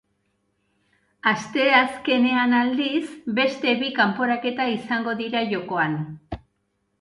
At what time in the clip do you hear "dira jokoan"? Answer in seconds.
5.21-6.01